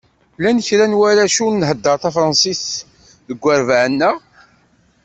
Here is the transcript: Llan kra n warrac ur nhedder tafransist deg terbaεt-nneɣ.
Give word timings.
Llan 0.37 0.59
kra 0.67 0.85
n 0.87 0.97
warrac 0.99 1.35
ur 1.45 1.53
nhedder 1.55 1.95
tafransist 2.03 2.73
deg 3.27 3.39
terbaεt-nneɣ. 3.41 4.15